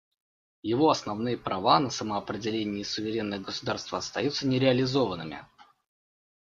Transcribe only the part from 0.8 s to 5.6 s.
основные права на самоопределение и суверенное государство остаются нереализованными.